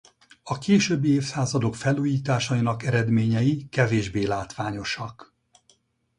[0.43, 5.35] A későbbi évszázadok felújításainak eredményei kevésbé látványosak.